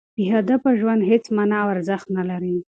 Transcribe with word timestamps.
بې 0.15 0.25
هدفه 0.35 0.69
ژوند 0.79 1.01
هېڅ 1.11 1.23
مانا 1.35 1.57
او 1.63 1.67
ارزښت 1.75 2.07
نه 2.17 2.23
لري. 2.29 2.55